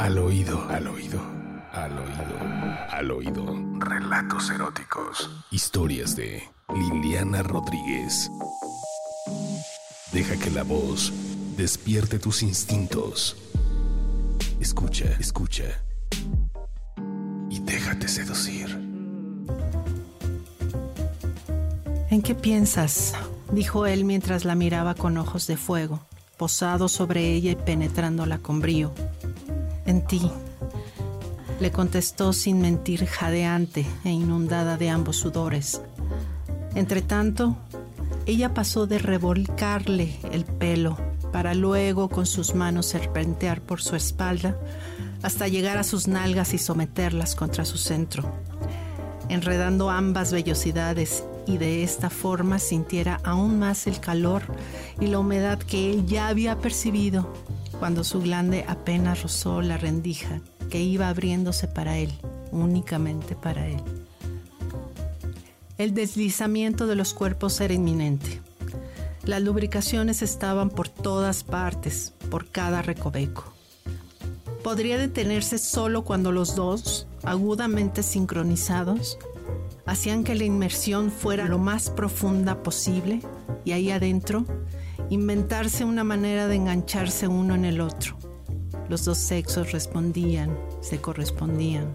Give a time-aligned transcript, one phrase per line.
[0.00, 1.20] Al oído, al oído,
[1.74, 3.44] al oído, al oído.
[3.80, 5.28] Relatos eróticos.
[5.50, 6.42] Historias de
[6.74, 8.30] Liliana Rodríguez.
[10.10, 11.12] Deja que la voz
[11.58, 13.36] despierte tus instintos.
[14.58, 15.64] Escucha, escucha.
[17.50, 18.70] Y déjate seducir.
[22.08, 23.12] ¿En qué piensas?
[23.52, 26.00] dijo él mientras la miraba con ojos de fuego,
[26.38, 28.94] posado sobre ella y penetrándola con brío.
[29.86, 30.30] En ti,
[31.60, 35.82] le contestó sin mentir, jadeante e inundada de ambos sudores.
[36.74, 37.56] Entretanto,
[38.26, 40.96] ella pasó de revolcarle el pelo
[41.32, 44.56] para luego con sus manos serpentear por su espalda
[45.22, 48.24] hasta llegar a sus nalgas y someterlas contra su centro,
[49.28, 54.42] enredando ambas vellosidades y de esta forma sintiera aún más el calor
[55.00, 57.32] y la humedad que él ya había percibido
[57.80, 62.12] cuando su glande apenas rozó la rendija que iba abriéndose para él,
[62.52, 63.80] únicamente para él.
[65.78, 68.42] El deslizamiento de los cuerpos era inminente.
[69.24, 73.44] Las lubricaciones estaban por todas partes, por cada recoveco.
[74.62, 79.18] Podría detenerse solo cuando los dos, agudamente sincronizados,
[79.86, 83.22] hacían que la inmersión fuera lo más profunda posible
[83.64, 84.44] y ahí adentro
[85.10, 88.16] inventarse una manera de engancharse uno en el otro.
[88.88, 91.94] Los dos sexos respondían, se correspondían.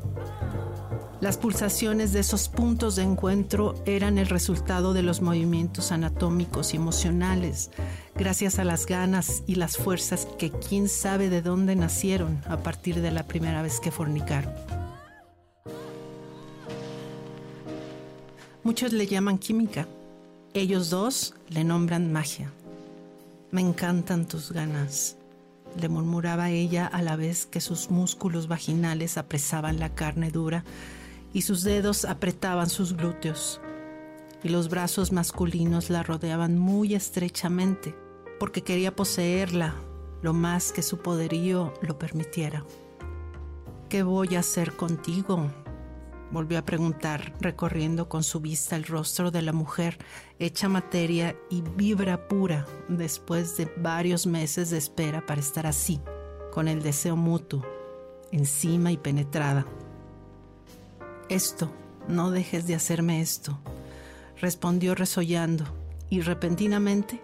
[1.22, 6.78] Las pulsaciones de esos puntos de encuentro eran el resultado de los movimientos anatómicos y
[6.78, 7.72] emocionales,
[8.16, 13.02] gracias a las ganas y las fuerzas que quién sabe de dónde nacieron a partir
[13.02, 14.54] de la primera vez que fornicaron.
[18.64, 19.88] Muchos le llaman química.
[20.54, 22.52] Ellos dos le nombran magia.
[23.52, 25.18] Me encantan tus ganas,
[25.80, 30.64] le murmuraba ella a la vez que sus músculos vaginales apresaban la carne dura
[31.34, 33.62] y sus dedos apretaban sus glúteos.
[34.44, 37.96] Y los brazos masculinos la rodeaban muy estrechamente,
[38.40, 39.76] porque quería poseerla
[40.22, 42.64] lo más que su poderío lo permitiera.
[43.90, 45.52] ¿Qué voy a hacer contigo?
[46.36, 49.98] Volvió a preguntar, recorriendo con su vista el rostro de la mujer
[50.38, 56.02] hecha materia y vibra pura después de varios meses de espera para estar así,
[56.52, 57.66] con el deseo mutuo,
[58.34, 59.66] encima y penetrada.
[61.30, 61.72] Esto,
[62.10, 63.58] no dejes de hacerme esto,
[64.42, 65.64] respondió resollando,
[66.10, 67.22] y repentinamente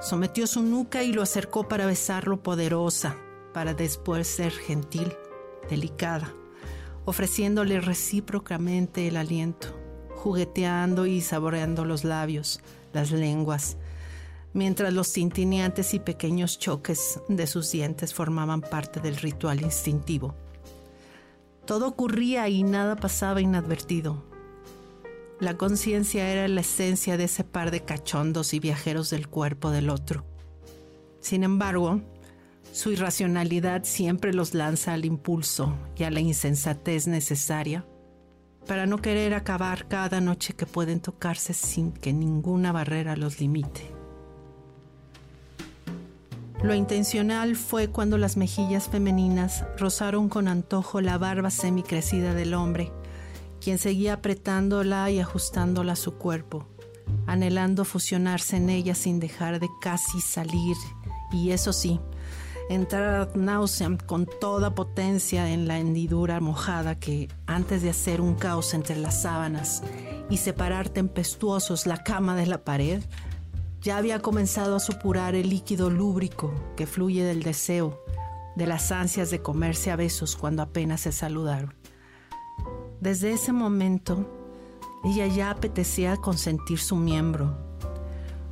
[0.00, 3.14] sometió su nuca y lo acercó para besarlo poderosa,
[3.52, 5.14] para después ser gentil,
[5.68, 6.32] delicada
[7.04, 9.68] ofreciéndole recíprocamente el aliento,
[10.16, 12.60] jugueteando y saboreando los labios,
[12.92, 13.76] las lenguas,
[14.52, 20.34] mientras los tintineantes y pequeños choques de sus dientes formaban parte del ritual instintivo.
[21.64, 24.22] Todo ocurría y nada pasaba inadvertido.
[25.40, 29.90] La conciencia era la esencia de ese par de cachondos y viajeros del cuerpo del
[29.90, 30.24] otro.
[31.20, 32.00] Sin embargo,
[32.70, 37.84] su irracionalidad siempre los lanza al impulso y a la insensatez necesaria
[38.66, 43.90] para no querer acabar cada noche que pueden tocarse sin que ninguna barrera los limite.
[46.62, 52.92] Lo intencional fue cuando las mejillas femeninas rozaron con antojo la barba semicrecida del hombre,
[53.60, 56.68] quien seguía apretándola y ajustándola a su cuerpo,
[57.26, 60.76] anhelando fusionarse en ella sin dejar de casi salir,
[61.32, 61.98] y eso sí,
[62.68, 68.34] entrar a náusea con toda potencia en la hendidura mojada que, antes de hacer un
[68.34, 69.82] caos entre las sábanas
[70.30, 73.02] y separar tempestuosos la cama de la pared,
[73.80, 78.00] ya había comenzado a supurar el líquido lúbrico que fluye del deseo,
[78.54, 81.74] de las ansias de comerse a besos cuando apenas se saludaron.
[83.00, 84.28] Desde ese momento,
[85.04, 87.56] ella ya apetecía consentir su miembro.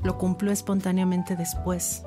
[0.02, 2.02] Lo cumplió espontáneamente después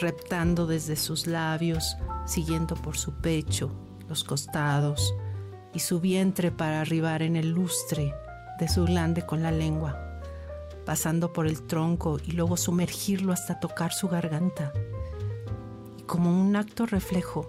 [0.00, 3.70] reptando desde sus labios, siguiendo por su pecho,
[4.08, 5.14] los costados
[5.74, 8.14] y su vientre para arribar en el lustre
[8.58, 10.20] de su glande con la lengua,
[10.84, 14.72] pasando por el tronco y luego sumergirlo hasta tocar su garganta.
[15.98, 17.48] Y como un acto reflejo,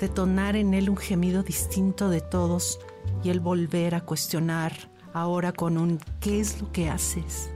[0.00, 2.80] detonar en él un gemido distinto de todos
[3.22, 4.72] y el volver a cuestionar
[5.12, 7.50] ahora con un ¿qué es lo que haces?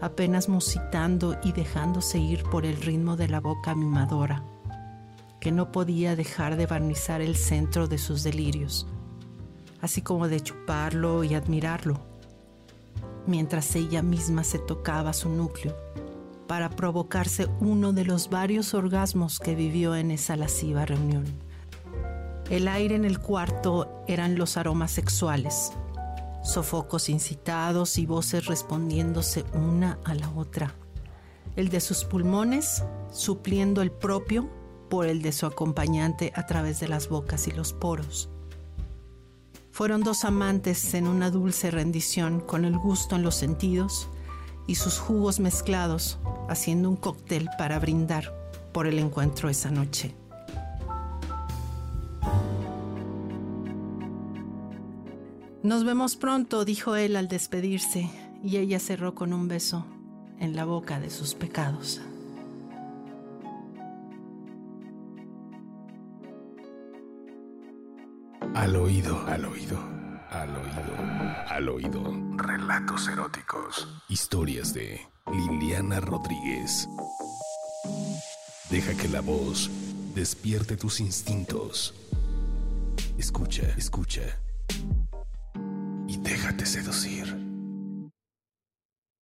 [0.00, 4.44] Apenas musitando y dejándose ir por el ritmo de la boca mimadora,
[5.40, 8.86] que no podía dejar de barnizar el centro de sus delirios,
[9.80, 12.00] así como de chuparlo y admirarlo,
[13.26, 15.76] mientras ella misma se tocaba su núcleo,
[16.46, 21.24] para provocarse uno de los varios orgasmos que vivió en esa lasciva reunión.
[22.50, 25.72] El aire en el cuarto eran los aromas sexuales,
[26.42, 30.74] sofocos incitados y voces respondiéndose una a la otra.
[31.56, 34.48] El de sus pulmones supliendo el propio
[34.88, 38.28] por el de su acompañante a través de las bocas y los poros.
[39.70, 44.08] Fueron dos amantes en una dulce rendición con el gusto en los sentidos
[44.66, 48.34] y sus jugos mezclados, haciendo un cóctel para brindar
[48.72, 50.14] por el encuentro esa noche.
[55.62, 58.10] Nos vemos pronto, dijo él al despedirse,
[58.42, 59.84] y ella cerró con un beso
[60.38, 62.00] en la boca de sus pecados.
[68.54, 69.78] Al oído, al oído,
[70.30, 72.02] al oído, al oído.
[72.36, 73.86] Relatos eróticos.
[74.08, 74.98] Historias de
[75.30, 76.88] Liliana Rodríguez.
[78.70, 79.70] Deja que la voz
[80.14, 81.94] despierte tus instintos.
[83.18, 84.22] Escucha, escucha.
[86.50, 87.39] Déjate seducir.